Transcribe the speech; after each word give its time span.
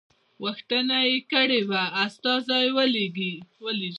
غوښتنه 0.41 0.97
یې 1.09 1.17
کړې 1.31 1.59
وه 1.69 1.83
استازی 2.05 2.65
ولېږي. 2.77 3.33